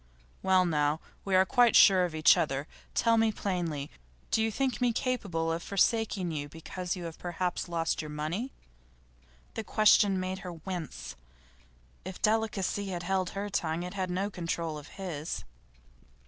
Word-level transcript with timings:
'Well 0.41 0.65
now, 0.65 0.99
we 1.23 1.35
are 1.35 1.45
quite 1.45 1.75
sure 1.75 2.05
of 2.05 2.15
each 2.15 2.35
other. 2.35 2.65
Tell 2.95 3.17
me 3.19 3.31
plainly, 3.31 3.91
do 4.31 4.41
you 4.41 4.49
think 4.49 4.81
me 4.81 4.91
capable 4.91 5.51
of 5.51 5.61
forsaking 5.61 6.31
you 6.31 6.49
because 6.49 6.95
you 6.95 7.03
have 7.03 7.19
perhaps 7.19 7.69
lost 7.69 8.01
your 8.01 8.09
money?' 8.09 8.51
The 9.53 9.63
question 9.63 10.19
made 10.19 10.39
her 10.39 10.53
wince. 10.53 11.15
If 12.03 12.19
delicacy 12.19 12.87
had 12.87 13.03
held 13.03 13.29
her 13.37 13.47
tongue, 13.47 13.83
it 13.83 13.93
had 13.93 14.09
no 14.09 14.31
control 14.31 14.79
of 14.79 14.87
HIS. 14.97 15.43